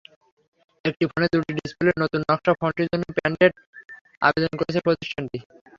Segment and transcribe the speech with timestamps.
[0.85, 3.55] একটি ফোনে দুটি ডিসপ্লের নতুন নকশার ফোনটির জন্য প্যাটেন্ট
[4.21, 5.37] আবেদন করেছে প্রতিষ্ঠানটি।